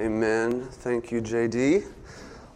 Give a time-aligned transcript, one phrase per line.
[0.00, 0.66] Amen.
[0.72, 1.86] Thank you, JD.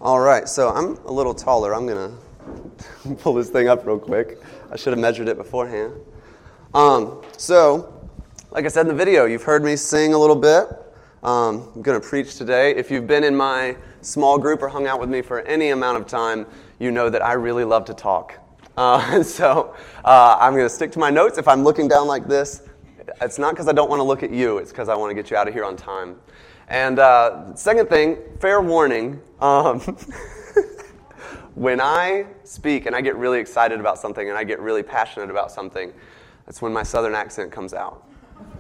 [0.01, 1.73] All right, so I'm a little taller.
[1.73, 2.19] I'm going
[3.05, 4.43] to pull this thing up real quick.
[4.73, 5.93] I should have measured it beforehand.
[6.75, 8.11] Um, so,
[8.51, 10.67] like I said in the video, you've heard me sing a little bit.
[11.23, 12.75] Um, I'm going to preach today.
[12.75, 15.97] If you've been in my small group or hung out with me for any amount
[15.97, 16.45] of time,
[16.81, 18.35] you know that I really love to talk.
[18.77, 21.39] Uh, so uh, I'm going to stick to my notes.
[21.39, 22.63] If I'm looking down like this,
[23.21, 25.15] it's not because I don't want to look at you, it's because I want to
[25.15, 26.17] get you out of here on time.
[26.69, 29.21] And uh, second thing, fair warning.
[29.41, 29.81] Um,
[31.55, 35.31] when I speak and I get really excited about something and I get really passionate
[35.31, 35.93] about something,
[36.45, 38.05] that's when my southern accent comes out.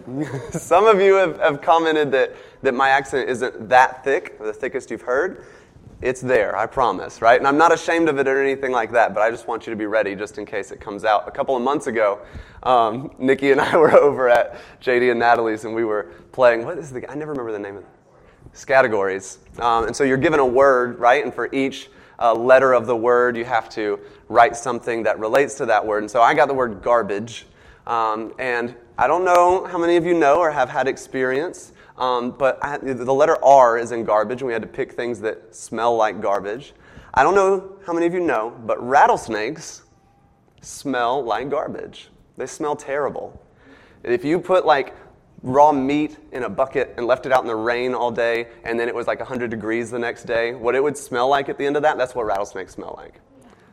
[0.50, 4.91] Some of you have, have commented that, that my accent isn't that thick, the thickest
[4.91, 5.45] you've heard.
[6.00, 7.38] It's there, I promise, right?
[7.38, 9.72] And I'm not ashamed of it or anything like that, but I just want you
[9.72, 11.28] to be ready just in case it comes out.
[11.28, 12.20] A couple of months ago,
[12.62, 16.78] um, Nikki and I were over at JD and Natalie's and we were playing, what
[16.78, 17.98] is the, I never remember the name of it
[18.65, 19.39] categories.
[19.59, 21.25] Um, and so you're given a word, right?
[21.25, 21.91] And for each
[22.21, 26.03] uh, letter of the word, you have to write something that relates to that word.
[26.03, 27.47] And so I got the word garbage.
[27.87, 32.33] Um, and I don't know how many of you know or have had experience, um,
[32.33, 35.55] but I, the letter R is in garbage, and we had to pick things that
[35.55, 36.75] smell like garbage.
[37.15, 39.83] I don't know how many of you know, but rattlesnakes
[40.61, 42.09] smell like garbage.
[42.37, 43.41] They smell terrible.
[44.05, 44.95] If you put like
[45.42, 48.78] raw meat in a bucket and left it out in the rain all day, and
[48.78, 51.58] then it was like 100 degrees the next day, what it would smell like at
[51.58, 53.20] the end of that, that's what rattlesnakes smell like.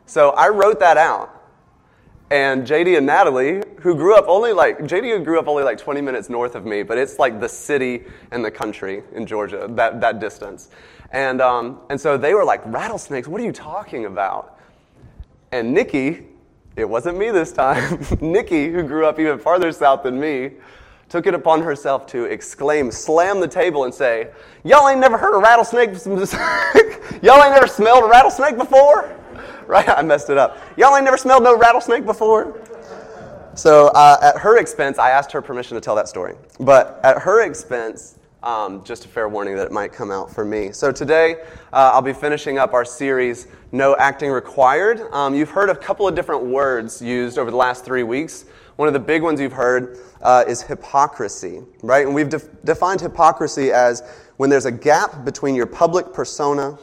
[0.06, 1.42] So I wrote that out.
[2.32, 6.02] And JD and Natalie, who grew up only like, JD grew up only like 20
[6.02, 10.02] minutes north of me, but it's like the city and the country in Georgia, that,
[10.02, 10.70] that distance.
[11.12, 14.60] And, um, and so they were like, rattlesnakes, what are you talking about?
[15.52, 16.26] And Nikki,
[16.76, 20.52] it wasn't me this time, Nikki, who grew up even farther south than me,
[21.16, 24.28] took it upon herself to exclaim, slam the table, and say,
[24.66, 25.92] Y'all ain't never heard a rattlesnake?
[27.24, 29.18] Y'all ain't never smelled a rattlesnake before?
[29.66, 29.88] Right?
[29.88, 30.58] I messed it up.
[30.76, 32.60] Y'all ain't never smelled no rattlesnake before?
[33.54, 36.36] So, uh, at her expense, I asked her permission to tell that story.
[36.60, 40.46] But at her expense, um, just a fair warning that it might come out for
[40.46, 40.72] me.
[40.72, 41.38] So, today
[41.74, 45.02] uh, I'll be finishing up our series, No Acting Required.
[45.12, 48.46] Um, you've heard a couple of different words used over the last three weeks.
[48.76, 52.06] One of the big ones you've heard uh, is hypocrisy, right?
[52.06, 54.04] And we've de- defined hypocrisy as
[54.38, 56.78] when there's a gap between your public persona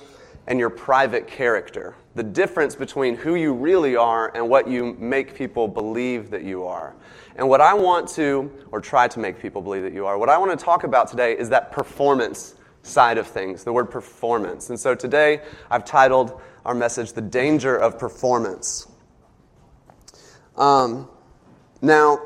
[0.47, 1.95] and your private character.
[2.15, 6.65] The difference between who you really are and what you make people believe that you
[6.65, 6.95] are.
[7.37, 10.29] And what I want to, or try to make people believe that you are, what
[10.29, 14.71] I want to talk about today is that performance side of things, the word performance.
[14.71, 18.89] And so today I've titled our message, The Danger of Performance.
[20.57, 21.09] Um,
[21.81, 22.21] now,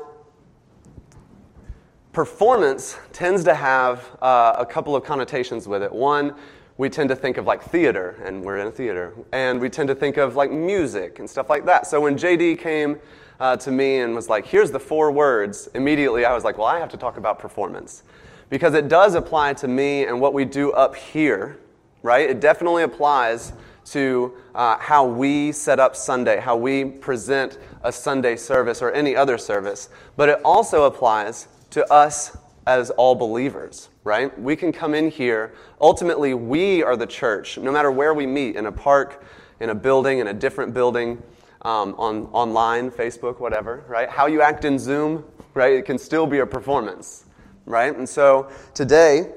[2.11, 5.91] performance tends to have uh, a couple of connotations with it.
[5.91, 6.35] One,
[6.77, 9.87] we tend to think of like theater, and we're in a theater, and we tend
[9.89, 11.87] to think of like music and stuff like that.
[11.87, 12.99] So when JD came
[13.39, 16.67] uh, to me and was like, here's the four words, immediately I was like, well,
[16.67, 18.03] I have to talk about performance.
[18.49, 21.57] Because it does apply to me and what we do up here,
[22.01, 22.29] right?
[22.29, 23.53] It definitely applies
[23.85, 29.15] to uh, how we set up Sunday, how we present a Sunday service or any
[29.15, 34.37] other service, but it also applies to us as all believers, right?
[34.39, 35.53] We can come in here.
[35.79, 39.23] Ultimately, we are the church, no matter where we meet in a park,
[39.61, 41.23] in a building, in a different building,
[41.61, 44.09] um, on, online, Facebook, whatever, right?
[44.09, 45.23] How you act in Zoom,
[45.53, 45.73] right?
[45.73, 47.25] It can still be a performance,
[47.65, 47.95] right?
[47.95, 49.31] And so today,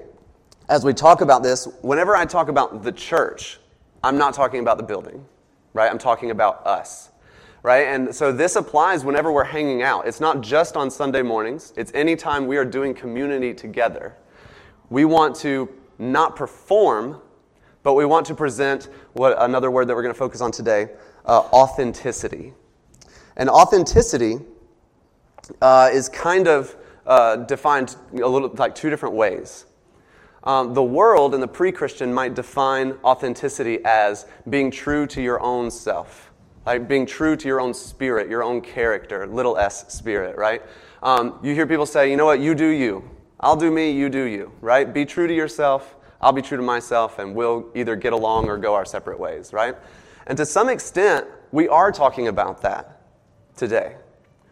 [0.69, 3.60] as we talk about this, whenever I talk about the church,
[4.02, 5.24] I'm not talking about the building,
[5.72, 5.90] right?
[5.90, 7.09] I'm talking about us,
[7.62, 7.87] right?
[7.87, 10.06] And so this applies whenever we're hanging out.
[10.06, 14.16] It's not just on Sunday mornings, it's anytime we are doing community together.
[14.88, 15.69] We want to
[15.99, 17.20] not perform,
[17.82, 20.88] but we want to present what another word that we're going to focus on today
[21.26, 22.54] uh, authenticity.
[23.37, 24.38] And authenticity
[25.60, 26.76] uh, is kind of
[27.06, 29.66] uh, defined a little like two different ways.
[30.44, 35.40] Um, the world and the pre Christian might define authenticity as being true to your
[35.43, 36.30] own self,
[36.66, 40.62] like being true to your own spirit, your own character, little s spirit, right?
[41.02, 43.08] Um, you hear people say, you know what, you do you.
[43.40, 44.92] I'll do me, you do you, right?
[44.92, 48.58] Be true to yourself, I'll be true to myself, and we'll either get along or
[48.58, 49.74] go our separate ways, right?
[50.26, 53.02] And to some extent, we are talking about that
[53.56, 53.96] today,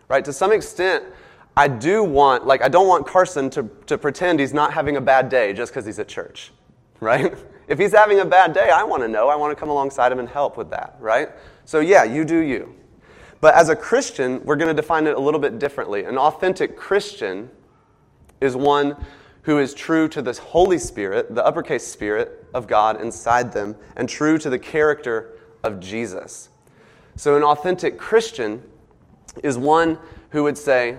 [0.09, 0.25] right?
[0.25, 1.05] To some extent,
[1.57, 5.01] I do want, like, I don't want Carson to, to pretend he's not having a
[5.01, 6.53] bad day just because he's at church,
[7.01, 7.35] right?
[7.67, 9.29] If he's having a bad day, I want to know.
[9.29, 11.29] I want to come alongside him and help with that, right?
[11.69, 12.75] So, yeah, you do you.
[13.43, 16.05] But as a Christian, we're going to define it a little bit differently.
[16.05, 17.51] An authentic Christian
[18.41, 18.97] is one
[19.43, 24.09] who is true to the Holy Spirit, the uppercase Spirit of God inside them, and
[24.09, 26.49] true to the character of Jesus.
[27.17, 28.63] So, an authentic Christian
[29.45, 29.99] is one
[30.31, 30.97] who would say,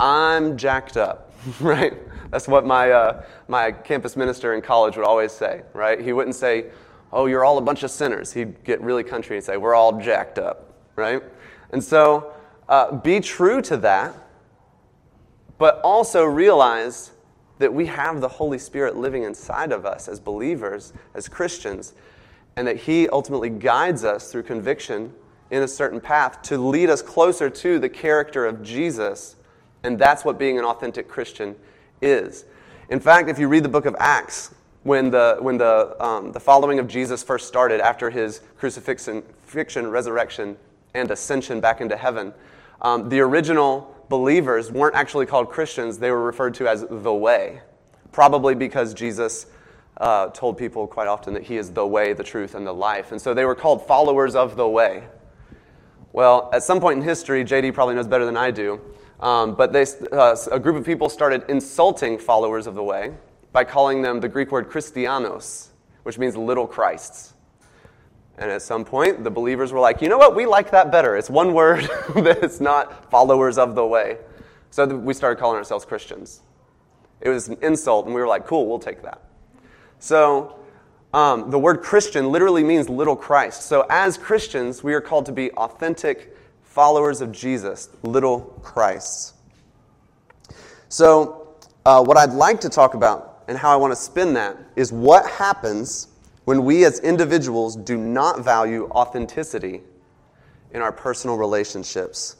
[0.00, 1.92] I'm jacked up, right?
[2.30, 6.00] That's what my, uh, my campus minister in college would always say, right?
[6.00, 6.70] He wouldn't say,
[7.12, 8.32] Oh, you're all a bunch of sinners.
[8.32, 11.22] He'd get really country and say, We're all jacked up, right?
[11.70, 12.32] And so,
[12.68, 14.14] uh, be true to that,
[15.56, 17.12] but also realize
[17.58, 21.94] that we have the Holy Spirit living inside of us as believers, as Christians,
[22.56, 25.12] and that He ultimately guides us through conviction
[25.50, 29.36] in a certain path to lead us closer to the character of Jesus.
[29.82, 31.56] And that's what being an authentic Christian
[32.02, 32.44] is.
[32.90, 36.40] In fact, if you read the book of Acts, when the, when the, um, the
[36.40, 39.22] following of Jesus first started after his crucifixion,
[39.88, 40.56] resurrection,
[40.94, 42.32] and ascension back into heaven,
[42.80, 47.60] um, the original believers weren't actually called Christians, they were referred to as the way.
[48.12, 49.46] Probably because Jesus
[49.98, 53.12] uh, told people quite often that he is the way, the truth, and the life.
[53.12, 55.02] And so they were called followers of the way.
[56.12, 58.80] Well, at some point in history, JD probably knows better than I do,
[59.20, 63.12] um, but they, uh, a group of people started insulting followers of the way
[63.52, 65.68] by calling them the Greek word Christianos,
[66.02, 67.34] which means little Christs.
[68.36, 70.36] And at some point, the believers were like, you know what?
[70.36, 71.16] We like that better.
[71.16, 71.82] It's one word
[72.14, 74.18] that it's not followers of the way.
[74.70, 76.42] So we started calling ourselves Christians.
[77.20, 79.22] It was an insult, and we were like, cool, we'll take that.
[79.98, 80.60] So
[81.12, 83.62] um, the word Christian literally means little Christ.
[83.62, 89.34] So as Christians, we are called to be authentic followers of Jesus, little Christs.
[90.88, 94.56] So, uh, what I'd like to talk about and how I want to spin that
[94.76, 96.08] is what happens
[96.44, 99.82] when we as individuals do not value authenticity
[100.72, 102.36] in our personal relationships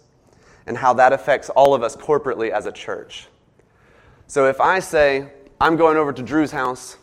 [0.66, 3.26] and how that affects all of us corporately as a church.
[4.26, 6.98] So if I say, I'm going over to Drew's house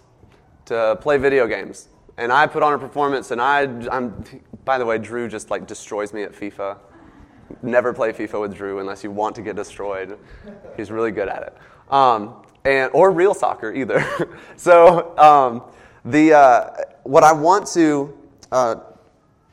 [0.65, 4.23] to play video games, and I put on a performance, and I, I'm,
[4.63, 6.77] by the way, Drew just like destroys me at FIFA.
[7.61, 10.17] Never play FIFA with Drew unless you want to get destroyed.
[10.77, 11.93] He's really good at it.
[11.93, 14.05] Um, and, or real soccer either.
[14.57, 15.63] so um,
[16.03, 16.69] the, uh,
[17.03, 18.17] what I want to
[18.51, 18.75] uh,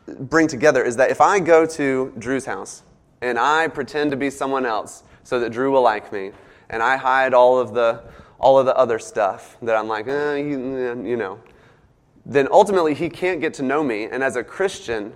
[0.07, 2.83] bring together is that if I go to Drew's house
[3.21, 6.33] and I pretend to be someone else so that Drew will like me,
[6.71, 8.03] and I hide all of the,
[8.41, 11.39] all of the other stuff that I'm like, eh, you, you know,
[12.25, 14.05] then ultimately he can't get to know me.
[14.05, 15.13] And as a Christian,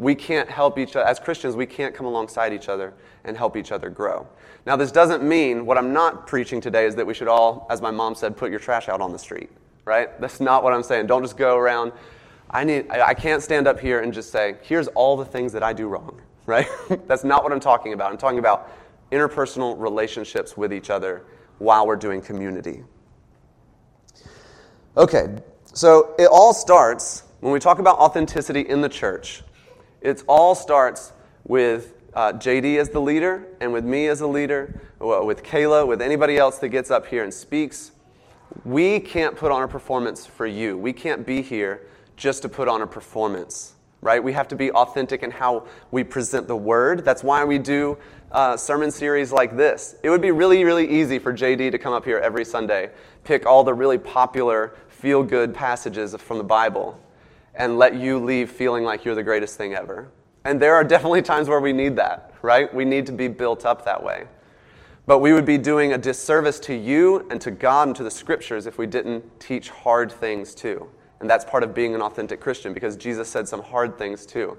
[0.00, 1.06] we can't help each other.
[1.06, 2.94] As Christians, we can't come alongside each other
[3.24, 4.26] and help each other grow.
[4.66, 7.80] Now, this doesn't mean what I'm not preaching today is that we should all, as
[7.80, 9.50] my mom said, put your trash out on the street
[9.84, 10.20] right?
[10.20, 11.06] That's not what I'm saying.
[11.06, 11.92] Don't just go around.
[12.50, 15.62] I, need, I can't stand up here and just say, here's all the things that
[15.62, 16.68] I do wrong, right?
[17.06, 18.12] That's not what I'm talking about.
[18.12, 18.70] I'm talking about
[19.10, 21.24] interpersonal relationships with each other
[21.58, 22.84] while we're doing community.
[24.96, 25.36] Okay,
[25.72, 29.42] so it all starts, when we talk about authenticity in the church,
[30.00, 31.12] it all starts
[31.44, 36.02] with uh, JD as the leader and with me as a leader, with Kayla, with
[36.02, 37.92] anybody else that gets up here and speaks
[38.64, 40.76] we can't put on a performance for you.
[40.76, 41.86] We can't be here
[42.16, 44.22] just to put on a performance, right?
[44.22, 47.04] We have to be authentic in how we present the word.
[47.04, 47.96] That's why we do
[48.32, 49.96] uh, sermon series like this.
[50.02, 52.90] It would be really, really easy for JD to come up here every Sunday,
[53.24, 57.00] pick all the really popular, feel good passages from the Bible,
[57.60, 60.08] and let you leave feeling like you're the greatest thing ever.
[60.46, 62.72] And there are definitely times where we need that, right?
[62.74, 64.24] We need to be built up that way.
[65.06, 68.10] But we would be doing a disservice to you and to God and to the
[68.10, 70.88] scriptures if we didn't teach hard things too.
[71.20, 74.56] And that's part of being an authentic Christian because Jesus said some hard things too.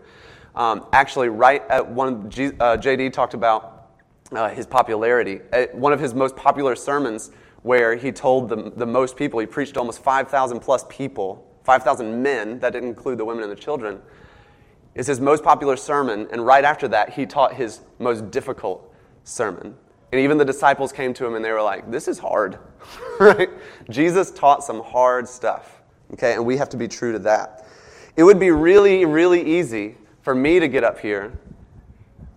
[0.55, 3.93] Um, actually, right at one, G, uh, JD talked about
[4.31, 5.39] uh, his popularity.
[5.51, 7.31] At one of his most popular sermons,
[7.63, 12.21] where he told the, the most people, he preached to almost 5,000 plus people, 5,000
[12.21, 14.01] men, that didn't include the women and the children,
[14.95, 16.27] is his most popular sermon.
[16.31, 19.75] And right after that, he taught his most difficult sermon.
[20.11, 22.59] And even the disciples came to him and they were like, This is hard,
[23.19, 23.49] right?
[23.89, 25.81] Jesus taught some hard stuff,
[26.13, 26.33] okay?
[26.33, 27.65] And we have to be true to that.
[28.17, 31.39] It would be really, really easy for me to get up here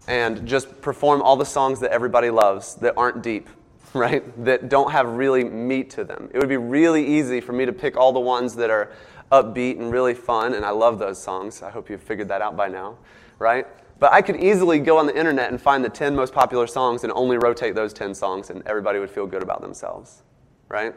[0.07, 3.49] and just perform all the songs that everybody loves that aren't deep,
[3.95, 4.23] right?
[4.45, 6.31] That don't have really meat to them.
[6.33, 8.93] It would be really easy for me to pick all the ones that are
[9.35, 11.63] upbeat and really fun, and I love those songs.
[11.63, 12.97] I hope you've figured that out by now,
[13.39, 13.67] right?
[13.99, 17.05] But I could easily go on the internet and find the 10 most popular songs
[17.05, 20.23] and only rotate those 10 songs, and everybody would feel good about themselves,
[20.69, 20.95] right?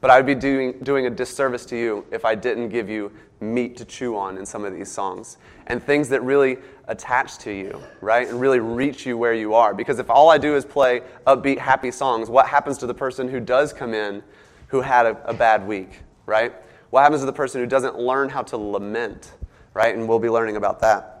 [0.00, 3.12] But I would be doing, doing a disservice to you if I didn't give you
[3.40, 7.52] meat to chew on in some of these songs and things that really attach to
[7.52, 8.28] you, right?
[8.28, 9.74] And really reach you where you are.
[9.74, 13.28] Because if all I do is play upbeat, happy songs, what happens to the person
[13.28, 14.22] who does come in
[14.68, 16.52] who had a, a bad week, right?
[16.90, 19.32] What happens to the person who doesn't learn how to lament,
[19.74, 19.94] right?
[19.94, 21.16] And we'll be learning about that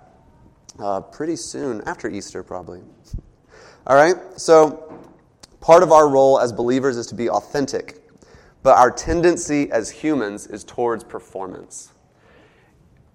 [0.78, 2.80] uh, pretty soon, after Easter, probably.
[3.86, 4.16] All right?
[4.36, 5.00] So,
[5.60, 8.02] part of our role as believers is to be authentic,
[8.62, 11.92] but our tendency as humans is towards performance.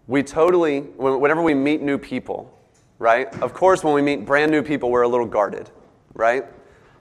[0.08, 2.58] We totally, whenever we meet new people,
[3.00, 3.34] right?
[3.42, 5.70] Of course, when we meet brand new people, we're a little guarded,
[6.14, 6.46] right?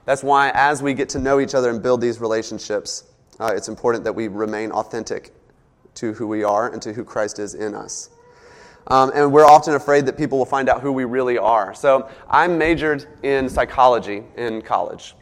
[0.05, 3.05] That's why, as we get to know each other and build these relationships,
[3.39, 5.33] uh, it's important that we remain authentic
[5.95, 8.09] to who we are and to who Christ is in us.
[8.87, 11.73] Um, and we're often afraid that people will find out who we really are.
[11.73, 15.15] So I majored in psychology in college.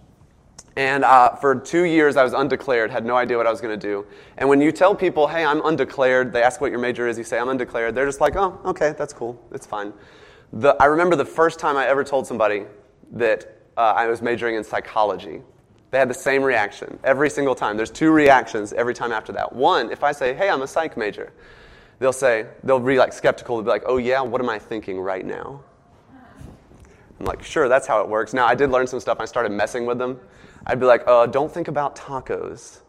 [0.76, 3.78] And uh, for two years, I was undeclared, had no idea what I was going
[3.78, 4.06] to do.
[4.38, 7.26] And when you tell people, hey, I'm undeclared, they ask what your major is, you
[7.26, 9.92] say, I'm undeclared, they're just like, oh, okay, that's cool, it's fine.
[10.54, 12.64] The, I remember the first time I ever told somebody
[13.12, 15.42] that uh, I was majoring in psychology.
[15.92, 17.76] They had the same reaction every single time.
[17.76, 19.54] There's two reactions every time after that.
[19.54, 21.32] One, if I say, hey, I'm a psych major,
[21.98, 23.58] they'll say, they'll be like skeptical.
[23.58, 25.62] They'll be like, oh, yeah, what am I thinking right now?
[27.20, 28.34] I'm like, sure, that's how it works.
[28.34, 29.20] Now, I did learn some stuff.
[29.20, 30.20] I started messing with them.
[30.66, 32.80] I'd be like, uh, don't think about tacos.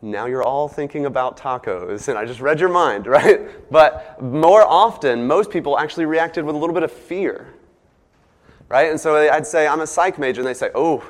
[0.00, 2.08] Now you're all thinking about tacos.
[2.08, 3.70] And I just read your mind, right?
[3.70, 7.52] But more often, most people actually reacted with a little bit of fear,
[8.68, 8.90] right?
[8.90, 10.40] And so I'd say, I'm a psych major.
[10.40, 11.04] And they say, oh,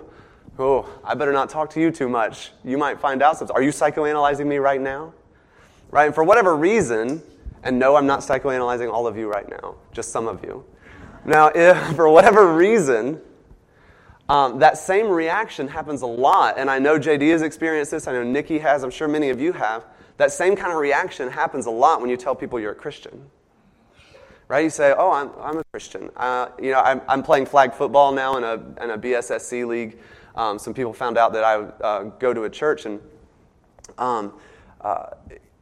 [0.59, 2.53] oh, I better not talk to you too much.
[2.65, 3.55] You might find out something.
[3.55, 5.13] Are you psychoanalyzing me right now?
[5.91, 6.07] Right?
[6.07, 7.23] And for whatever reason,
[7.63, 10.65] and no, I'm not psychoanalyzing all of you right now, just some of you.
[11.25, 13.21] Now, if for whatever reason,
[14.29, 18.13] um, that same reaction happens a lot, and I know JD has experienced this, I
[18.13, 19.85] know Nikki has, I'm sure many of you have.
[20.17, 23.31] That same kind of reaction happens a lot when you tell people you're a Christian.
[24.49, 24.65] Right?
[24.65, 26.11] You say, Oh, I'm, I'm a Christian.
[26.17, 29.99] Uh, you know, I'm, I'm playing flag football now in a, in a BSSC league.
[30.37, 33.01] Um, some people found out that I uh, go to a church and,
[33.99, 34.35] um,
[34.81, 35.07] uh,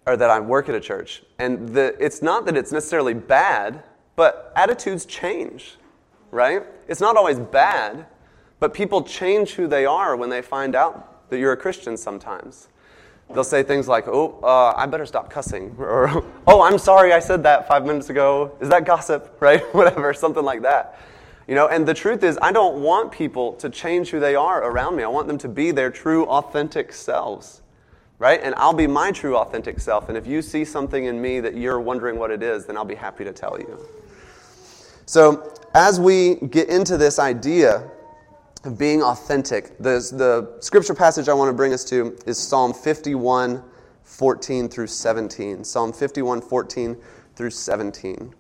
[0.07, 1.23] or that I work at a church.
[1.38, 3.85] And the, it's not that it's necessarily bad,
[4.16, 5.76] but attitudes change,
[6.31, 6.64] right?
[6.88, 8.07] It's not always bad,
[8.59, 12.69] but people change who they are when they find out that you're a Christian sometimes.
[13.33, 15.75] They'll say things like, oh, uh, I better stop cussing.
[15.78, 18.57] Or, oh, I'm sorry I said that five minutes ago.
[18.61, 19.37] Is that gossip?
[19.40, 19.62] Right?
[19.75, 20.99] Whatever, something like that.
[21.47, 24.65] You know, and the truth is, I don't want people to change who they are
[24.65, 25.03] around me.
[25.03, 27.61] I want them to be their true, authentic selves,
[28.19, 28.41] right?
[28.43, 30.09] And I'll be my true, authentic self.
[30.09, 32.85] And if you see something in me that you're wondering what it is, then I'll
[32.87, 33.79] be happy to tell you.
[35.05, 37.91] So, as we get into this idea
[38.65, 42.73] of being authentic, the, the scripture passage I want to bring us to is Psalm
[42.73, 43.63] 51,
[44.03, 45.63] 14 through 17.
[45.63, 46.97] Psalm 51, 14
[47.37, 48.35] through 17.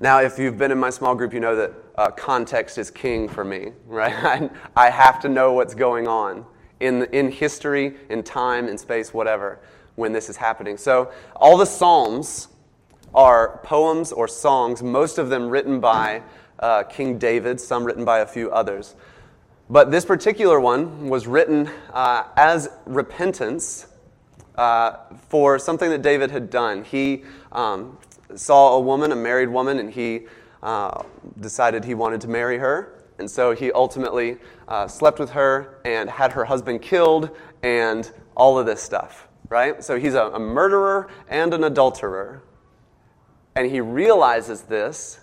[0.00, 3.28] Now, if you've been in my small group, you know that uh, context is king
[3.28, 4.48] for me, right?
[4.76, 6.46] I have to know what's going on
[6.78, 9.58] in, in history, in time, in space, whatever,
[9.96, 10.76] when this is happening.
[10.76, 12.46] So, all the Psalms
[13.12, 16.22] are poems or songs, most of them written by
[16.60, 18.94] uh, King David, some written by a few others.
[19.68, 23.88] But this particular one was written uh, as repentance
[24.54, 24.96] uh,
[25.28, 26.84] for something that David had done.
[26.84, 27.98] He um,
[28.34, 30.26] saw a woman, a married woman, and he
[30.62, 31.02] uh,
[31.40, 32.94] decided he wanted to marry her.
[33.18, 37.30] And so he ultimately uh, slept with her and had her husband killed
[37.62, 39.82] and all of this stuff, right?
[39.82, 42.42] So he's a, a murderer and an adulterer.
[43.56, 45.20] And he realizes this,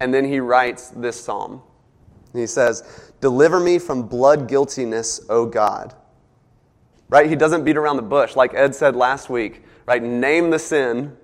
[0.00, 1.60] and then he writes this psalm.
[2.32, 5.94] He says, Deliver me from blood guiltiness, O God.
[7.10, 7.28] Right?
[7.28, 8.36] He doesn't beat around the bush.
[8.36, 10.02] Like Ed said last week, right?
[10.02, 11.18] Name the sin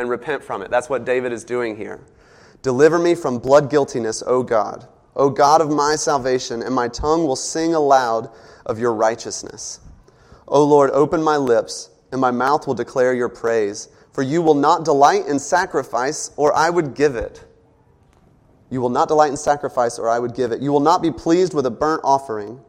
[0.00, 0.70] and repent from it.
[0.70, 2.00] That's what David is doing here.
[2.62, 4.88] Deliver me from blood guiltiness, O God.
[5.16, 8.30] O God of my salvation, and my tongue will sing aloud
[8.66, 9.80] of your righteousness.
[10.48, 13.88] O Lord, open my lips, and my mouth will declare your praise.
[14.12, 17.44] For you will not delight in sacrifice, or I would give it.
[18.70, 20.60] You will not delight in sacrifice, or I would give it.
[20.60, 22.60] You will not be pleased with a burnt offering.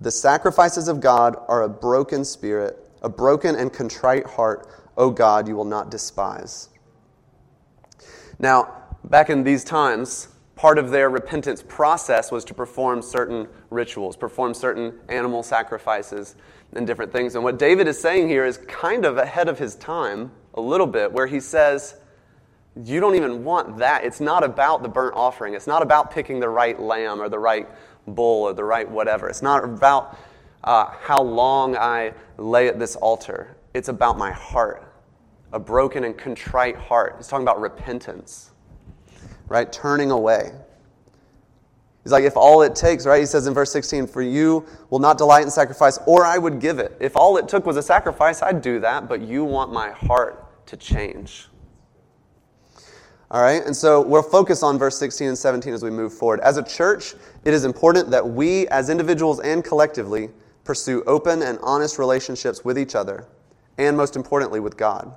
[0.00, 4.68] The sacrifices of God are a broken spirit, a broken and contrite heart
[5.00, 6.68] O God, you will not despise.
[8.38, 14.14] Now, back in these times, part of their repentance process was to perform certain rituals,
[14.14, 16.36] perform certain animal sacrifices
[16.74, 17.34] and different things.
[17.34, 20.86] And what David is saying here is kind of ahead of his time, a little
[20.86, 21.94] bit, where he says,
[22.76, 24.04] You don't even want that.
[24.04, 27.38] It's not about the burnt offering, it's not about picking the right lamb or the
[27.38, 27.66] right
[28.06, 29.30] bull or the right whatever.
[29.30, 30.18] It's not about
[30.62, 33.56] uh, how long I lay at this altar.
[33.72, 34.89] It's about my heart,
[35.52, 37.14] a broken and contrite heart.
[37.18, 38.50] He's talking about repentance,
[39.48, 39.70] right?
[39.72, 40.52] Turning away.
[42.02, 43.20] He's like, if all it takes, right?
[43.20, 46.58] He says in verse 16, for you will not delight in sacrifice, or I would
[46.58, 46.96] give it.
[46.98, 50.66] If all it took was a sacrifice, I'd do that, but you want my heart
[50.66, 51.48] to change.
[53.30, 56.40] All right, and so we'll focus on verse 16 and 17 as we move forward.
[56.40, 57.14] As a church,
[57.44, 60.30] it is important that we, as individuals and collectively,
[60.64, 63.26] pursue open and honest relationships with each other,
[63.78, 65.14] and most importantly, with God.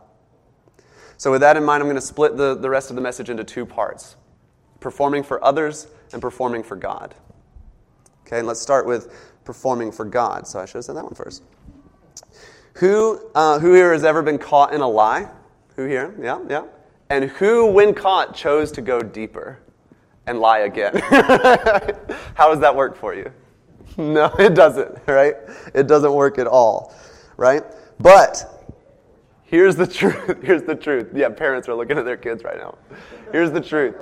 [1.18, 3.30] So, with that in mind, I'm going to split the, the rest of the message
[3.30, 4.16] into two parts
[4.80, 7.16] performing for others and performing for God.
[8.28, 9.14] Okay, and let's start with
[9.46, 10.48] performing for God.
[10.48, 11.44] So, I should have said that one first.
[12.76, 15.30] Who, uh, who here has ever been caught in a lie?
[15.76, 16.16] Who here?
[16.20, 16.66] Yeah, yeah.
[17.10, 19.60] And who, when caught, chose to go deeper
[20.26, 20.96] and lie again?
[22.34, 23.32] How does that work for you?
[23.96, 25.36] No, it doesn't, right?
[25.76, 26.96] It doesn't work at all,
[27.38, 27.64] right?
[28.00, 28.53] But
[29.54, 30.40] here's the truth.
[30.44, 31.10] Here's the truth.
[31.14, 32.76] Yeah, parents are looking at their kids right now.
[33.32, 33.96] Here's the truth.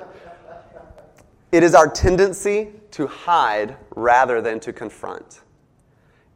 [1.51, 5.41] It is our tendency to hide rather than to confront.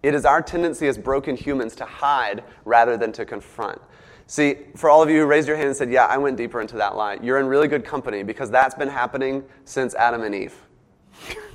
[0.03, 3.81] It is our tendency as broken humans to hide rather than to confront.
[4.27, 6.59] See, for all of you who raised your hand and said, Yeah, I went deeper
[6.59, 10.35] into that lie, you're in really good company because that's been happening since Adam and
[10.35, 10.55] Eve.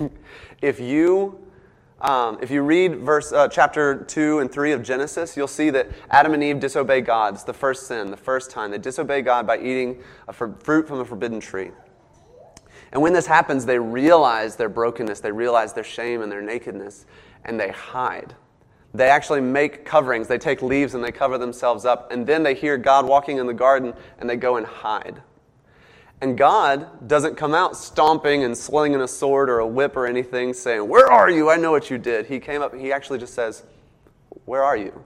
[0.62, 1.38] if you
[2.00, 5.90] um, if you read verse uh, chapter 2 and 3 of Genesis, you'll see that
[6.10, 7.34] Adam and Eve disobey God.
[7.34, 8.70] It's the first sin, the first time.
[8.70, 11.70] They disobey God by eating a fruit from a forbidden tree.
[12.92, 17.06] And when this happens, they realize their brokenness, they realize their shame and their nakedness,
[17.44, 18.34] and they hide.
[18.92, 20.26] They actually make coverings.
[20.26, 22.10] They take leaves and they cover themselves up.
[22.10, 25.22] And then they hear God walking in the garden and they go and hide.
[26.20, 30.52] And God doesn't come out stomping and slinging a sword or a whip or anything
[30.52, 31.50] saying, Where are you?
[31.50, 32.26] I know what you did.
[32.26, 33.64] He came up, he actually just says,
[34.44, 35.04] Where are you?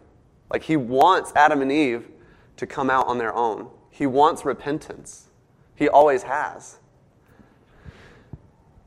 [0.50, 2.09] Like he wants Adam and Eve
[2.56, 3.68] to come out on their own.
[3.90, 5.28] He wants repentance.
[5.76, 6.78] He always has.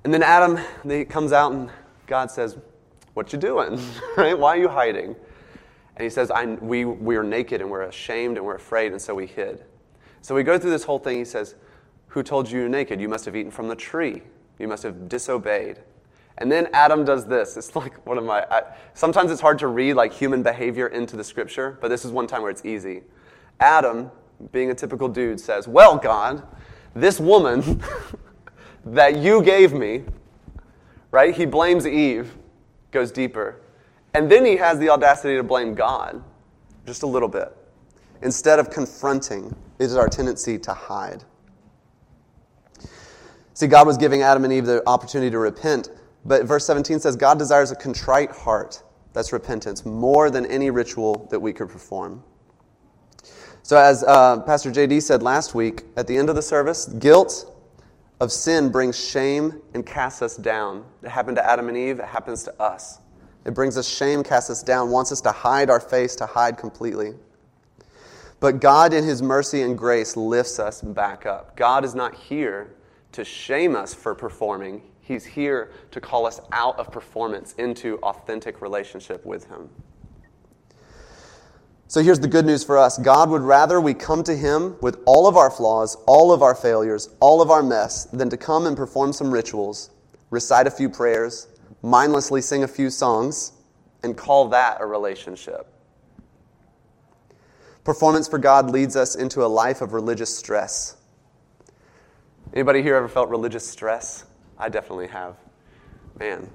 [0.04, 1.70] And then Adam he comes out and
[2.08, 2.58] God says,
[3.14, 3.80] what you doing?
[4.18, 4.38] right?
[4.38, 5.16] Why are you hiding?
[5.96, 6.32] And he says,
[6.62, 9.66] we, we are naked and we're ashamed and we're afraid, and so we hid.
[10.22, 11.18] So we go through this whole thing.
[11.18, 11.56] He says,
[12.18, 13.00] Who told you you're naked?
[13.00, 14.24] You must have eaten from the tree.
[14.58, 15.78] You must have disobeyed.
[16.40, 17.56] And then Adam does this.
[17.58, 18.44] It's like one of my.
[18.50, 18.64] I,
[18.96, 22.26] sometimes it's hard to read like human behavior into the scripture, but this is one
[22.26, 23.04] time where it's easy.
[23.60, 24.10] Adam,
[24.52, 26.42] being a typical dude, says, Well, God,
[26.96, 27.84] this woman
[28.88, 30.04] that you gave me,
[31.12, 31.36] right?
[31.36, 32.36] He blames Eve
[32.90, 33.62] goes deeper.
[34.16, 36.24] And then he has the audacity to blame God
[36.84, 37.56] just a little bit.
[38.24, 41.24] Instead of confronting, it is our tendency to hide.
[43.58, 45.90] See, God was giving Adam and Eve the opportunity to repent,
[46.24, 48.84] but verse 17 says God desires a contrite heart.
[49.14, 52.24] That's repentance, more than any ritual that we could perform.
[53.64, 57.52] So, as uh, Pastor JD said last week, at the end of the service, guilt
[58.20, 60.86] of sin brings shame and casts us down.
[61.02, 63.00] It happened to Adam and Eve, it happens to us.
[63.44, 66.60] It brings us shame, casts us down, wants us to hide our face, to hide
[66.60, 67.16] completely.
[68.40, 71.58] But God, in His mercy and grace, lifts us back up.
[71.58, 72.76] God is not here
[73.18, 78.62] to shame us for performing, He's here to call us out of performance into authentic
[78.62, 79.70] relationship with Him.
[81.88, 85.00] So here's the good news for us God would rather we come to Him with
[85.08, 88.68] all of our flaws, all of our failures, all of our mess, than to come
[88.68, 89.90] and perform some rituals,
[90.30, 91.48] recite a few prayers,
[91.82, 93.54] mindlessly sing a few songs,
[94.04, 95.66] and call that a relationship.
[97.84, 100.98] Performance for God leads us into a life of religious stress.
[102.58, 104.26] Anybody here ever felt religious stress?
[104.58, 105.36] I definitely have.
[106.20, 106.50] Man,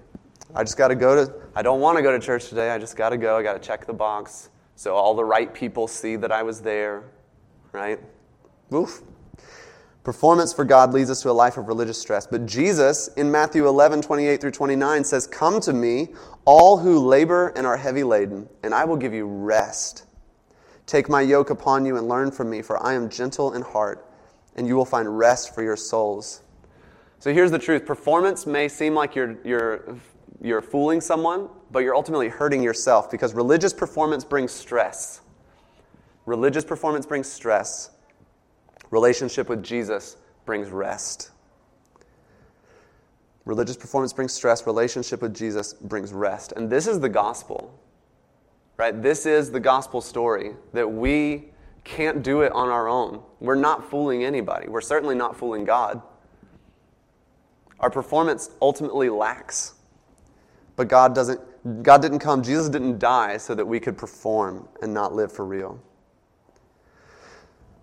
[0.53, 2.71] I just got to go to, I don't want to go to church today.
[2.71, 3.39] I just got to go.
[3.39, 4.49] I got to check the box.
[4.75, 7.05] So all the right people see that I was there,
[7.71, 8.01] right?
[8.75, 9.03] Oof.
[10.03, 12.27] Performance for God leads us to a life of religious stress.
[12.27, 16.09] But Jesus, in Matthew 11, 28 through 29, says, Come to me,
[16.45, 20.07] all who labor and are heavy laden, and I will give you rest.
[20.85, 24.12] Take my yoke upon you and learn from me, for I am gentle in heart,
[24.57, 26.43] and you will find rest for your souls.
[27.19, 29.97] So here's the truth performance may seem like you're, you're,
[30.41, 35.21] you're fooling someone, but you're ultimately hurting yourself because religious performance brings stress.
[36.27, 37.91] Religious performance brings stress.
[38.91, 41.31] Relationship with Jesus brings rest.
[43.45, 44.67] Religious performance brings stress.
[44.67, 46.53] Relationship with Jesus brings rest.
[46.53, 47.77] And this is the gospel,
[48.77, 49.01] right?
[49.03, 51.52] This is the gospel story that we
[51.85, 53.23] can't do it on our own.
[53.41, 54.69] We're not fooling anybody.
[54.69, 56.01] We're certainly not fooling God.
[57.81, 59.75] Our performance ultimately lacks.
[60.77, 61.41] But God doesn't
[61.83, 65.45] God didn't come, Jesus didn't die so that we could perform and not live for
[65.45, 65.81] real.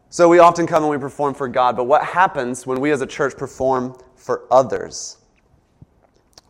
[0.09, 3.01] So we often come and we perform for God, but what happens when we as
[3.01, 5.17] a church perform for others?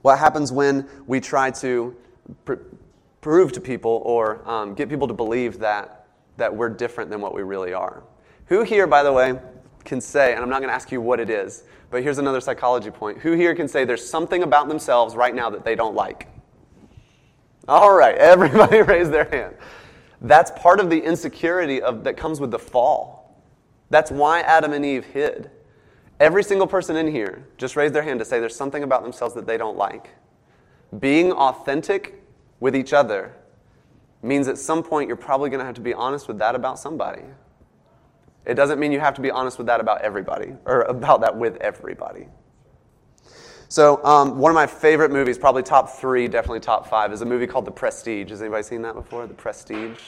[0.01, 1.95] What happens when we try to
[2.45, 2.53] pr-
[3.21, 5.98] prove to people or um, get people to believe that,
[6.39, 8.03] that we're different than what we really are?
[8.47, 9.39] Who here, by the way,
[9.85, 12.41] can say, and I'm not going to ask you what it is, but here's another
[12.41, 13.19] psychology point.
[13.19, 16.27] Who here can say there's something about themselves right now that they don't like?
[17.67, 19.55] All right, everybody raise their hand.
[20.21, 23.41] That's part of the insecurity of, that comes with the fall.
[23.89, 25.49] That's why Adam and Eve hid.
[26.19, 29.33] Every single person in here just raise their hand to say there's something about themselves
[29.35, 30.09] that they don't like.
[30.99, 32.21] Being authentic
[32.59, 33.33] with each other
[34.21, 36.79] means at some point you're probably going to have to be honest with that about
[36.79, 37.23] somebody.
[38.45, 41.37] It doesn't mean you have to be honest with that about everybody or about that
[41.37, 42.27] with everybody.
[43.71, 47.25] So, um, one of my favorite movies, probably top three, definitely top five, is a
[47.25, 48.31] movie called The Prestige.
[48.31, 49.27] Has anybody seen that before?
[49.27, 49.99] The Prestige?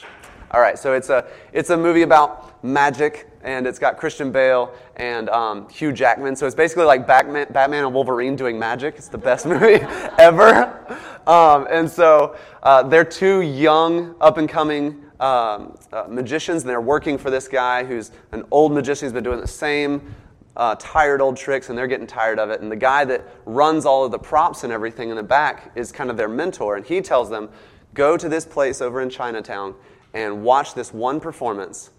[0.52, 4.74] All right, so it's a, it's a movie about magic, and it's got Christian Bale
[4.96, 6.36] and um, Hugh Jackman.
[6.36, 8.96] So it's basically like Batman, Batman and Wolverine doing magic.
[8.96, 9.80] It's the best movie
[10.18, 10.98] ever.
[11.26, 16.82] Um, and so uh, they're two young, up and coming um, uh, magicians, and they're
[16.82, 20.14] working for this guy who's an old magician who's been doing the same
[20.58, 22.60] uh, tired old tricks and they're getting tired of it.
[22.60, 25.90] And the guy that runs all of the props and everything in the back is
[25.90, 26.76] kind of their mentor.
[26.76, 27.48] And he tells them,
[27.94, 29.74] go to this place over in Chinatown
[30.14, 31.90] and watch this one performance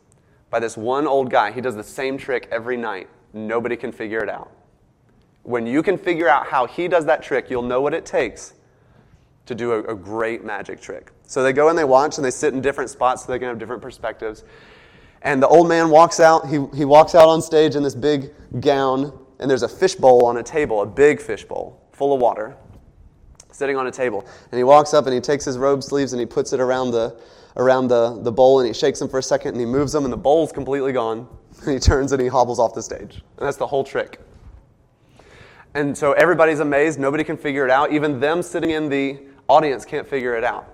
[0.49, 1.52] by this one old guy.
[1.52, 3.10] He does the same trick every night.
[3.34, 4.52] Nobody can figure it out.
[5.43, 8.54] When you can figure out how he does that trick, you'll know what it takes
[9.45, 11.12] to do a, a great magic trick.
[11.26, 13.47] So they go and they watch and they sit in different spots so they can
[13.47, 14.43] have different perspectives.
[15.23, 16.47] And the old man walks out.
[16.47, 20.38] He, he walks out on stage in this big gown, and there's a fishbowl on
[20.38, 22.56] a table, a big fishbowl full of water,
[23.53, 24.25] sitting on a table.
[24.51, 26.91] And he walks up and he takes his robe sleeves and he puts it around
[26.91, 27.15] the,
[27.55, 30.03] around the, the bowl and he shakes them for a second and he moves them
[30.03, 31.27] and the bowl's completely gone.
[31.61, 33.21] And he turns and he hobbles off the stage.
[33.37, 34.19] And that's the whole trick.
[35.75, 36.99] And so everybody's amazed.
[36.99, 37.91] Nobody can figure it out.
[37.91, 40.69] Even them sitting in the audience can't figure it out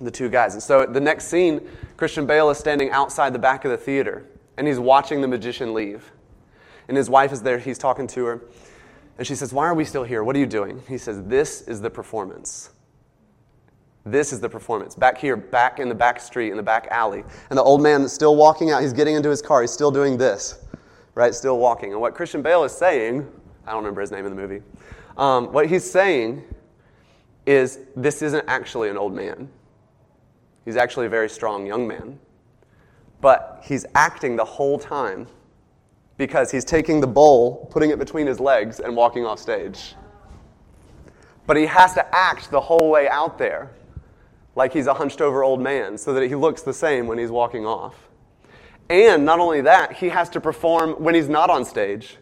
[0.00, 0.54] the two guys.
[0.54, 4.26] And so the next scene, Christian Bale is standing outside the back of the theater
[4.56, 6.10] and he's watching the magician leave.
[6.88, 8.40] And his wife is there, he's talking to her.
[9.18, 10.24] And she says, Why are we still here?
[10.24, 10.82] What are you doing?
[10.88, 12.70] He says, This is the performance.
[14.04, 14.94] This is the performance.
[14.94, 17.22] Back here, back in the back street, in the back alley.
[17.50, 18.82] And the old man is still walking out.
[18.82, 19.60] He's getting into his car.
[19.60, 20.64] He's still doing this,
[21.14, 21.32] right?
[21.34, 21.92] Still walking.
[21.92, 23.26] And what Christian Bale is saying,
[23.66, 24.62] I don't remember his name in the movie.
[25.16, 26.42] Um, what he's saying
[27.46, 29.48] is, This isn't actually an old man.
[30.64, 32.18] He's actually a very strong young man.
[33.20, 35.28] But he's acting the whole time
[36.16, 39.94] because he's taking the bowl, putting it between his legs, and walking off stage.
[41.46, 43.70] But he has to act the whole way out there
[44.54, 47.30] like he's a hunched over old man so that he looks the same when he's
[47.30, 48.08] walking off.
[48.90, 52.18] And not only that, he has to perform when he's not on stage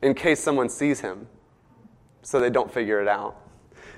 [0.00, 1.26] in case someone sees him
[2.22, 3.36] so they don't figure it out.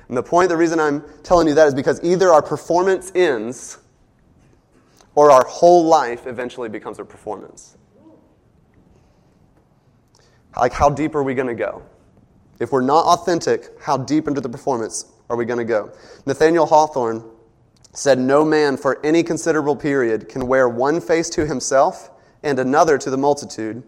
[0.09, 3.79] And the point, the reason I'm telling you that is because either our performance ends
[5.15, 7.79] or our whole life eventually becomes a performance.
[10.57, 11.83] Like, how deep are we going to go?
[12.61, 15.93] If we're not authentic, how deep into the performance are we going to go?
[16.27, 17.25] Nathaniel Hawthorne
[17.93, 22.11] said, No man for any considerable period can wear one face to himself
[22.43, 23.83] and another to the multitude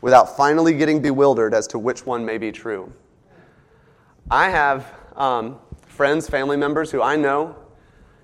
[0.00, 2.92] without finally getting bewildered as to which one may be true.
[4.30, 7.56] I have um, friends, family members who I know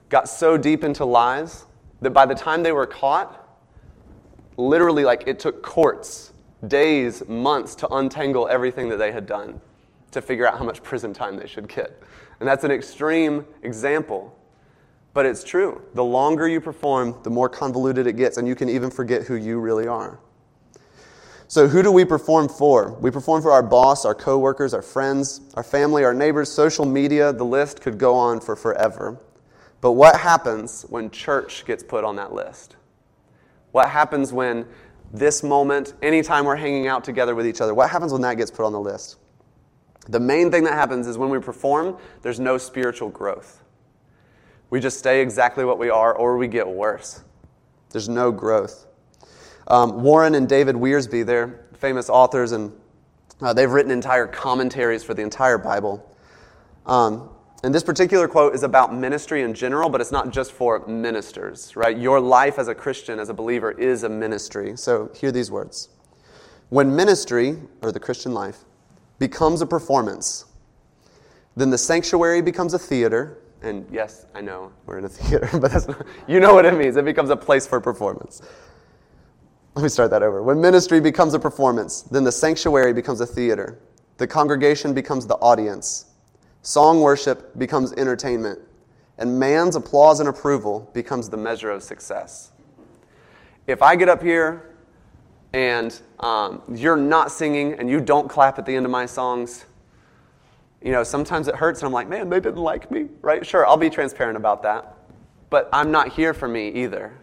[0.09, 1.67] got so deep into lies
[2.01, 3.43] that by the time they were caught,
[4.57, 6.33] literally, like it took courts,
[6.67, 9.61] days, months to untangle everything that they had done
[10.11, 12.03] to figure out how much prison time they should get.
[12.41, 14.37] And that's an extreme example,
[15.15, 15.83] but it's true.
[15.95, 19.35] The longer you perform, the more convoluted it gets, and you can even forget who
[19.35, 20.19] you really are.
[21.49, 22.93] So, who do we perform for?
[23.01, 27.33] We perform for our boss, our coworkers, our friends, our family, our neighbors, social media.
[27.33, 29.21] The list could go on for forever.
[29.81, 32.75] But what happens when church gets put on that list?
[33.71, 34.67] What happens when
[35.13, 38.51] this moment, anytime we're hanging out together with each other, what happens when that gets
[38.51, 39.17] put on the list?
[40.09, 43.63] The main thing that happens is when we perform, there's no spiritual growth.
[44.71, 47.23] We just stay exactly what we are, or we get worse.
[47.91, 48.87] There's no growth.
[49.69, 52.73] Um, Warren and David Wiersbe, they're famous authors, and
[53.41, 56.17] uh, they've written entire commentaries for the entire Bible.
[56.85, 57.31] Um,
[57.63, 61.75] and this particular quote is about ministry in general, but it's not just for ministers,
[61.75, 61.97] right?
[61.97, 64.77] Your life as a Christian, as a believer, is a ministry.
[64.77, 65.89] So hear these words
[66.69, 68.65] When ministry, or the Christian life,
[69.19, 70.45] becomes a performance,
[71.57, 73.39] then the sanctuary becomes a theater.
[73.63, 76.77] And yes, I know we're in a theater, but that's not, you know what it
[76.77, 76.97] means.
[76.97, 78.43] It becomes a place for performance.
[79.75, 80.43] Let me start that over.
[80.43, 83.79] When ministry becomes a performance, then the sanctuary becomes a theater.
[84.17, 86.06] The congregation becomes the audience.
[86.67, 88.59] Song worship becomes entertainment,
[89.19, 92.51] and man's applause and approval becomes the measure of success.
[93.69, 94.75] If I get up here
[95.53, 99.65] and um, you're not singing and you don't clap at the end of my songs,
[100.83, 103.47] you know, sometimes it hurts and I'm like, man, they didn't like me, right?
[103.47, 104.97] Sure, I'll be transparent about that.
[105.51, 107.17] But I'm not here for me either.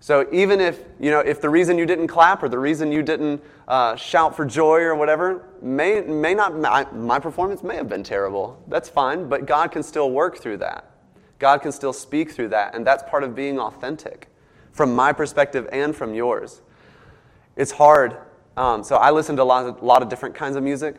[0.00, 3.02] So even if, you know, if the reason you didn't clap or the reason you
[3.02, 7.88] didn't uh, shout for joy or whatever may, may not, my, my performance may have
[7.88, 8.62] been terrible.
[8.68, 10.88] That's fine, but God can still work through that.
[11.38, 14.28] God can still speak through that, and that's part of being authentic
[14.72, 16.62] from my perspective and from yours.
[17.56, 18.16] It's hard.
[18.56, 20.96] Um, so I listen to a lot, of, lot of different kinds of music,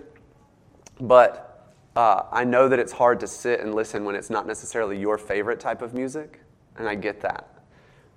[1.00, 5.00] but uh, I know that it's hard to sit and listen when it's not necessarily
[5.00, 6.42] your favorite type of music,
[6.78, 7.49] and I get that.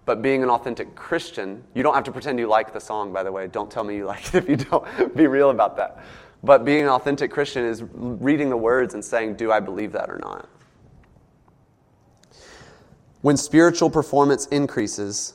[0.04, 3.22] But being an authentic Christian, you don't have to pretend you like the song, by
[3.22, 3.46] the way.
[3.46, 5.16] Don't tell me you like it if you don't.
[5.16, 6.04] Be real about that.
[6.42, 10.10] But being an authentic Christian is reading the words and saying, Do I believe that
[10.10, 10.48] or not?
[13.20, 15.34] When spiritual performance increases,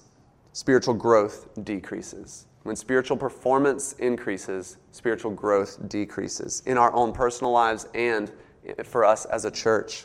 [0.52, 2.48] spiritual growth decreases.
[2.64, 8.30] When spiritual performance increases, spiritual growth decreases in our own personal lives and
[8.84, 10.04] for us as a church.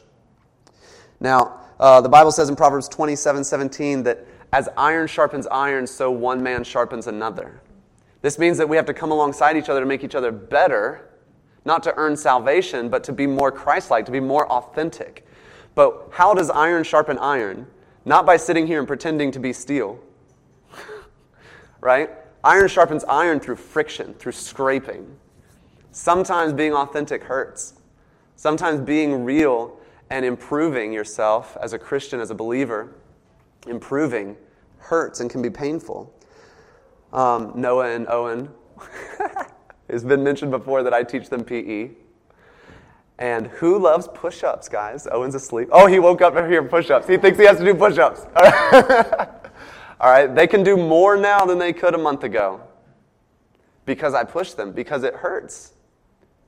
[1.18, 6.10] Now, uh, the Bible says in Proverbs 27 17 that as iron sharpens iron, so
[6.10, 7.60] one man sharpens another.
[8.20, 11.10] This means that we have to come alongside each other to make each other better,
[11.64, 15.26] not to earn salvation, but to be more Christ like, to be more authentic.
[15.74, 17.66] But how does iron sharpen iron?
[18.04, 19.98] Not by sitting here and pretending to be steel.
[21.80, 22.10] right?
[22.44, 25.16] Iron sharpens iron through friction, through scraping.
[25.92, 27.74] Sometimes being authentic hurts.
[28.36, 29.78] Sometimes being real
[30.10, 32.92] and improving yourself as a Christian, as a believer,
[33.66, 34.37] improving
[34.79, 36.12] hurts and can be painful.
[37.12, 38.48] Um, Noah and Owen,
[39.88, 41.90] it's been mentioned before that I teach them PE.
[43.18, 45.07] And who loves push ups, guys?
[45.11, 45.68] Owen's asleep.
[45.70, 47.07] Oh, he woke up here push ups.
[47.07, 48.27] He thinks he has to do push ups.
[50.01, 52.61] All right, they can do more now than they could a month ago
[53.85, 55.75] because I push them, because it hurts.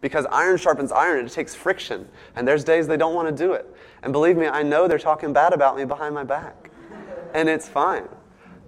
[0.01, 2.09] Because iron sharpens iron, it takes friction.
[2.35, 3.73] And there's days they don't want to do it.
[4.03, 6.71] And believe me, I know they're talking bad about me behind my back
[7.35, 8.09] and it's fine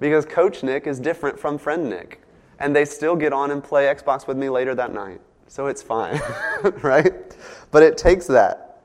[0.00, 2.20] because Coach Nick is different from friend Nick.
[2.58, 5.20] And they still get on and play Xbox with me later that night.
[5.46, 6.20] So it's fine,
[6.82, 7.36] right?
[7.70, 8.82] But it takes that.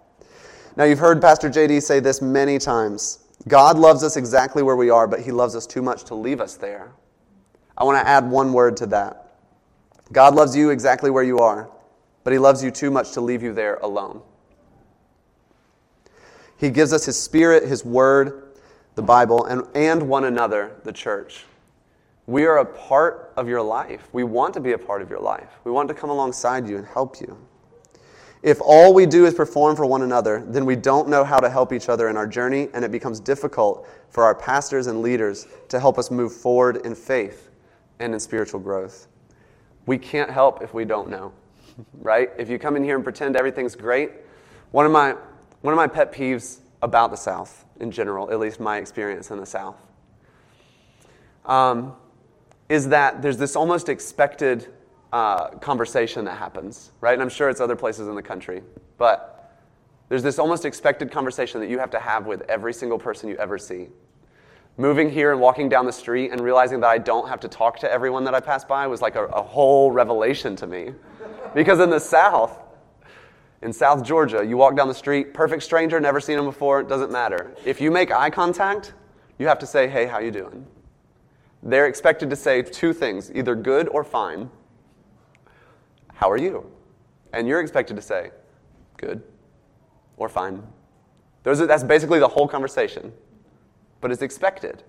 [0.76, 4.90] Now, you've heard Pastor JD say this many times God loves us exactly where we
[4.90, 6.92] are, but he loves us too much to leave us there.
[7.78, 9.38] I want to add one word to that.
[10.12, 11.70] God loves you exactly where you are,
[12.24, 14.22] but he loves you too much to leave you there alone.
[16.58, 18.41] He gives us his spirit, his word,
[19.02, 21.46] the Bible, and, and one another, the church.
[22.28, 24.08] We are a part of your life.
[24.14, 25.50] We want to be a part of your life.
[25.64, 27.36] We want to come alongside you and help you.
[28.44, 31.50] If all we do is perform for one another, then we don't know how to
[31.50, 35.48] help each other in our journey, and it becomes difficult for our pastors and leaders
[35.70, 37.50] to help us move forward in faith
[38.00, 39.08] and in spiritual growth.
[39.88, 41.34] We can't help if we don't know,
[42.02, 42.30] right?
[42.38, 44.12] If you come in here and pretend everything's great,
[44.70, 45.16] one of my,
[45.62, 49.40] one of my pet peeves about the South in general, at least my experience in
[49.40, 49.76] the South,
[51.46, 51.94] um,
[52.70, 54.68] is that there's this almost expected
[55.12, 57.14] uh, conversation that happens, right?
[57.14, 58.62] And I'm sure it's other places in the country,
[58.98, 59.58] but
[60.08, 63.36] there's this almost expected conversation that you have to have with every single person you
[63.38, 63.88] ever see.
[64.78, 67.80] Moving here and walking down the street and realizing that I don't have to talk
[67.80, 70.94] to everyone that I pass by was like a, a whole revelation to me.
[71.54, 72.58] because in the South,
[73.62, 77.12] in South Georgia, you walk down the street, perfect stranger, never seen him before, doesn't
[77.12, 77.52] matter.
[77.66, 78.94] If you make eye contact,
[79.38, 80.66] you have to say, "Hey, how you doing?"
[81.64, 84.50] They're expected to say two things, either good or fine.
[86.14, 86.72] How are you?
[87.34, 88.32] And you're expected to say,
[88.98, 89.24] good
[90.18, 90.64] or fine.
[91.44, 93.14] Those are, that's basically the whole conversation.
[94.02, 94.84] But it's expected.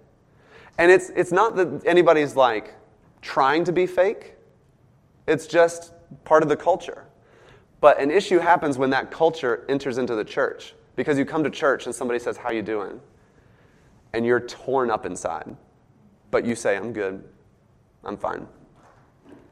[0.78, 2.74] And it's, it's not that anybody's like
[3.20, 4.34] trying to be fake,
[5.26, 5.92] it's just
[6.24, 7.06] part of the culture.
[7.82, 10.74] But an issue happens when that culture enters into the church.
[10.94, 13.00] Because you come to church and somebody says, How you doing?
[14.14, 15.56] And you're torn up inside.
[16.30, 17.24] But you say, I'm good.
[18.04, 18.46] I'm fine.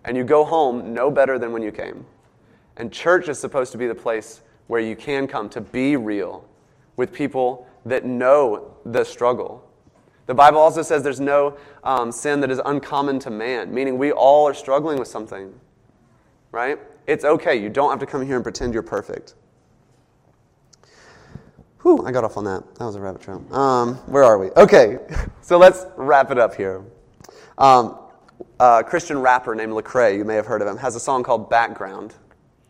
[0.04, 2.06] And you go home no better than when you came.
[2.76, 6.48] And church is supposed to be the place where you can come to be real
[6.96, 9.68] with people that know the struggle.
[10.26, 14.12] The Bible also says there's no um, sin that is uncommon to man, meaning we
[14.12, 15.52] all are struggling with something,
[16.52, 16.78] right?
[17.10, 17.56] It's okay.
[17.60, 19.34] You don't have to come here and pretend you're perfect.
[21.82, 22.76] Whew, I got off on that.
[22.76, 23.44] That was a rabbit trail.
[23.52, 24.50] Um, where are we?
[24.50, 24.98] Okay,
[25.40, 26.84] so let's wrap it up here.
[27.58, 27.98] Um,
[28.60, 31.50] a Christian rapper named Lecrae, you may have heard of him, has a song called
[31.50, 32.14] Background.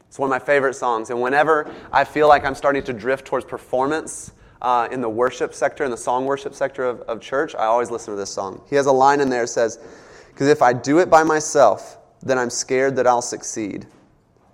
[0.08, 1.10] It's one of my favorite songs.
[1.10, 5.52] And whenever I feel like I'm starting to drift towards performance uh, in the worship
[5.52, 8.62] sector, in the song worship sector of, of church, I always listen to this song.
[8.70, 9.80] He has a line in there that says,
[10.28, 13.86] Because if I do it by myself, then I'm scared that I'll succeed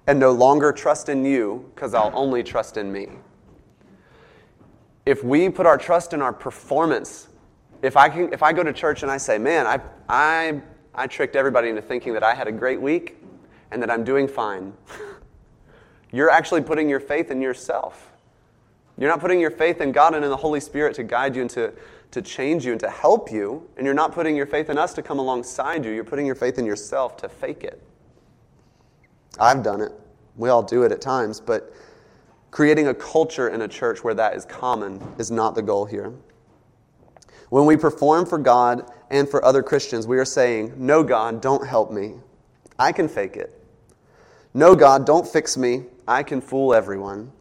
[0.07, 3.09] and no longer trust in you because I'll only trust in me.
[5.05, 7.29] If we put our trust in our performance,
[7.83, 10.61] if I, can, if I go to church and I say, man, I, I,
[10.95, 13.16] I tricked everybody into thinking that I had a great week
[13.71, 14.73] and that I'm doing fine.
[16.12, 18.12] You're actually putting your faith in yourself.
[18.99, 21.42] You're not putting your faith in God and in the Holy Spirit to guide you
[21.42, 21.73] and to,
[22.12, 23.69] to change you and to help you.
[23.77, 25.90] And you're not putting your faith in us to come alongside you.
[25.90, 27.83] You're putting your faith in yourself to fake it.
[29.38, 29.92] I've done it.
[30.37, 31.40] We all do it at times.
[31.40, 31.72] But
[32.51, 36.12] creating a culture in a church where that is common is not the goal here.
[37.49, 41.66] When we perform for God and for other Christians, we are saying, No, God, don't
[41.66, 42.14] help me.
[42.79, 43.53] I can fake it.
[44.53, 45.85] No, God, don't fix me.
[46.09, 47.33] I can fool everyone.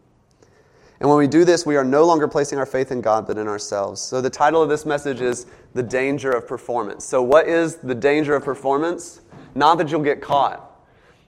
[0.99, 3.37] And when we do this, we are no longer placing our faith in God but
[3.37, 4.01] in ourselves.
[4.01, 7.03] So the title of this message is The Danger of Performance.
[7.03, 9.21] So, what is the danger of performance?
[9.55, 10.64] Not that you'll get caught.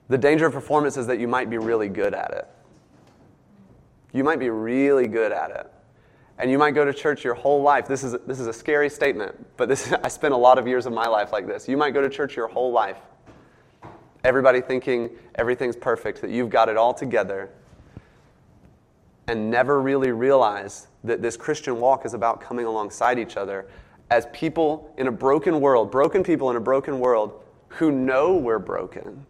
[0.09, 2.47] The danger of performance is that you might be really good at it.
[4.13, 5.71] You might be really good at it.
[6.39, 7.87] And you might go to church your whole life.
[7.87, 10.85] This is, this is a scary statement, but this, I spent a lot of years
[10.85, 11.67] of my life like this.
[11.67, 12.97] You might go to church your whole life
[14.27, 17.49] everybody thinking everything's perfect, that you've got it all together,
[19.27, 23.67] and never really realize that this Christian walk is about coming alongside each other
[24.09, 28.59] as people in a broken world, broken people in a broken world who know we're
[28.59, 29.25] broken.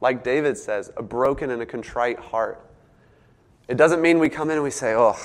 [0.00, 2.64] Like David says, a broken and a contrite heart.
[3.66, 5.16] It doesn't mean we come in and we say, oh,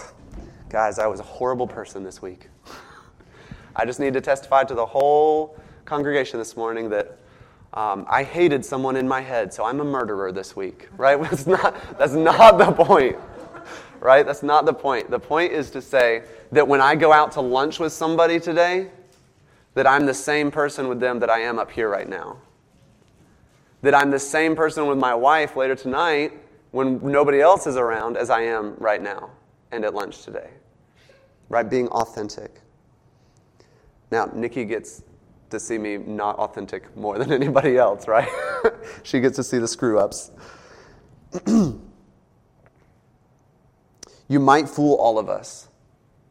[0.69, 2.49] guys, I was a horrible person this week.
[3.75, 7.17] I just need to testify to the whole congregation this morning that
[7.73, 11.21] um, I hated someone in my head, so I'm a murderer this week, right?
[11.21, 13.17] That's not, that's not the point,
[13.99, 14.25] right?
[14.25, 15.09] That's not the point.
[15.09, 18.89] The point is to say that when I go out to lunch with somebody today,
[19.73, 22.37] that I'm the same person with them that I am up here right now.
[23.83, 26.33] That I'm the same person with my wife later tonight
[26.71, 29.29] when nobody else is around as I am right now
[29.71, 30.49] and at lunch today.
[31.49, 31.69] Right?
[31.69, 32.61] Being authentic.
[34.09, 35.03] Now, Nikki gets
[35.49, 38.27] to see me not authentic more than anybody else, right?
[39.03, 40.31] she gets to see the screw ups.
[41.47, 41.81] you
[44.29, 45.67] might fool all of us.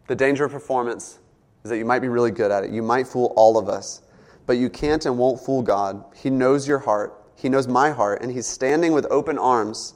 [0.07, 1.19] The danger of performance
[1.65, 2.71] is that you might be really good at it.
[2.71, 4.03] You might fool all of us,
[4.47, 6.05] but you can't and won't fool God.
[6.15, 9.95] He knows your heart, He knows my heart, and He's standing with open arms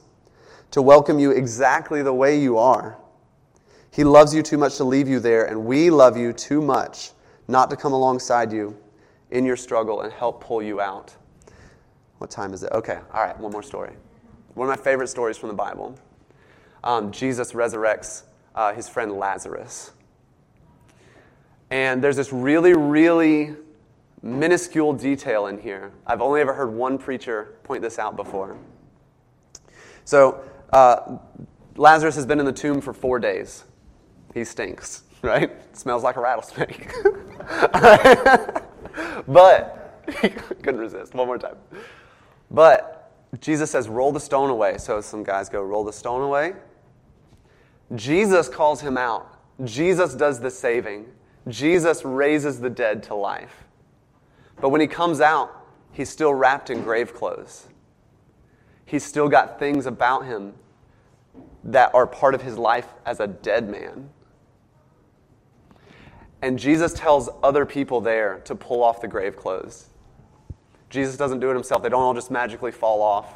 [0.71, 2.97] to welcome you exactly the way you are.
[3.89, 7.11] He loves you too much to leave you there, and we love you too much
[7.47, 8.77] not to come alongside you
[9.31, 11.15] in your struggle and help pull you out.
[12.17, 12.71] What time is it?
[12.73, 13.93] Okay, all right, one more story.
[14.55, 15.97] One of my favorite stories from the Bible.
[16.83, 18.23] Um, Jesus resurrects
[18.55, 19.93] uh, his friend Lazarus.
[21.69, 23.55] And there's this really, really
[24.27, 25.91] minuscule detail in here.
[26.05, 28.57] I've only ever heard one preacher point this out before.
[30.05, 31.17] So, uh,
[31.75, 33.63] Lazarus has been in the tomb for four days.
[34.33, 35.51] He stinks, right?
[35.75, 36.91] Smells like a rattlesnake.
[39.27, 40.03] but
[40.61, 41.13] couldn't resist.
[41.13, 41.57] One more time.
[42.51, 44.77] But Jesus says, roll the stone away.
[44.77, 46.53] So some guys go, roll the stone away.
[47.95, 49.39] Jesus calls him out.
[49.63, 51.05] Jesus does the saving.
[51.47, 53.66] Jesus raises the dead to life.
[54.59, 57.67] But when he comes out, he's still wrapped in grave clothes.
[58.85, 60.53] He's still got things about him
[61.63, 64.09] that are part of his life as a dead man.
[66.41, 69.87] And Jesus tells other people there to pull off the grave clothes.
[70.89, 73.35] Jesus doesn't do it himself, they don't all just magically fall off.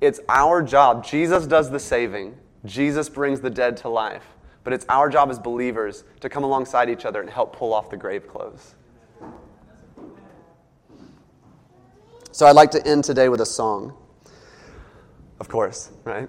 [0.00, 1.04] It's our job.
[1.04, 4.24] Jesus does the saving, Jesus brings the dead to life.
[4.64, 7.88] But it's our job as believers to come alongside each other and help pull off
[7.90, 8.74] the grave clothes.
[12.30, 13.96] So I'd like to end today with a song.
[15.40, 16.28] Of course, right?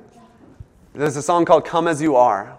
[0.94, 2.58] There's a song called Come As You Are.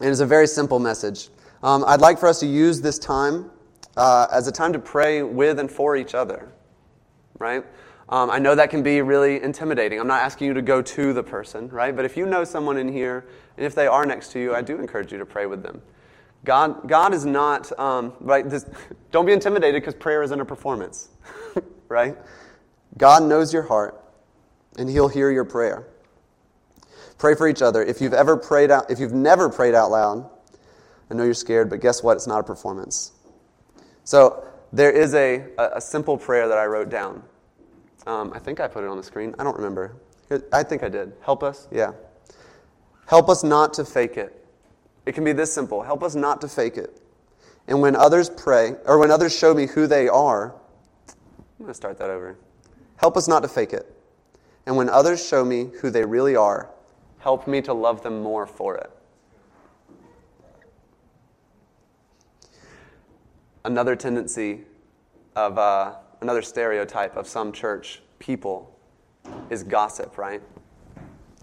[0.00, 1.30] And it's a very simple message.
[1.62, 3.50] Um, I'd like for us to use this time
[3.96, 6.52] uh, as a time to pray with and for each other,
[7.38, 7.64] right?
[8.08, 9.98] Um, I know that can be really intimidating.
[9.98, 11.96] I'm not asking you to go to the person, right?
[11.96, 13.26] But if you know someone in here,
[13.56, 15.82] and if they are next to you, I do encourage you to pray with them.
[16.44, 18.48] God, God is not, um, right?
[18.48, 18.66] This,
[19.10, 21.08] don't be intimidated because prayer isn't a performance,
[21.88, 22.16] right?
[22.96, 24.02] God knows your heart,
[24.78, 25.86] and He'll hear your prayer.
[27.18, 27.82] Pray for each other.
[27.82, 30.28] If you've ever prayed out, if you've never prayed out loud,
[31.10, 32.16] I know you're scared, but guess what?
[32.16, 33.12] It's not a performance.
[34.04, 37.22] So there is a, a, simple prayer that I wrote down.
[38.06, 39.34] Um, I think I put it on the screen.
[39.38, 39.96] I don't remember.
[40.52, 41.12] I think I did.
[41.22, 41.68] Help us?
[41.70, 41.92] Yeah.
[43.06, 44.44] Help us not to fake it.
[45.06, 45.82] It can be this simple.
[45.82, 47.00] Help us not to fake it.
[47.68, 50.54] And when others pray, or when others show me who they are,
[51.58, 52.36] I'm going to start that over.
[52.96, 53.92] Help us not to fake it.
[54.66, 56.70] And when others show me who they really are,
[57.18, 58.90] help me to love them more for it.
[63.64, 64.62] Another tendency
[65.34, 68.78] of, uh, another stereotype of some church people
[69.50, 70.42] is gossip, right?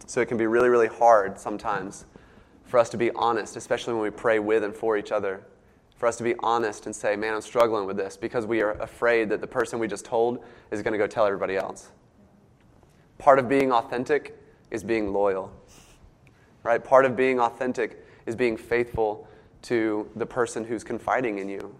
[0.05, 2.05] So it can be really, really hard sometimes
[2.65, 5.43] for us to be honest, especially when we pray with and for each other.
[6.03, 8.71] For us to be honest and say, man, I'm struggling with this because we are
[8.71, 11.91] afraid that the person we just told is going to go tell everybody else.
[13.19, 14.37] Part of being authentic
[14.69, 15.49] is being loyal,
[16.63, 16.83] right?
[16.83, 19.29] Part of being authentic is being faithful
[19.61, 21.73] to the person who's confiding in you.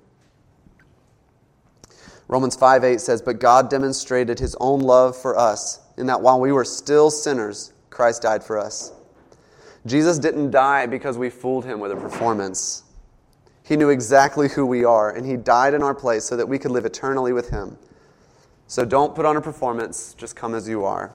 [2.29, 6.39] Romans 5 8 says, But God demonstrated his own love for us in that while
[6.39, 8.93] we were still sinners, Christ died for us.
[9.85, 12.83] Jesus didn't die because we fooled him with a performance.
[13.63, 16.59] He knew exactly who we are, and he died in our place so that we
[16.59, 17.77] could live eternally with him.
[18.67, 21.11] So don't put on a performance, just come as you are.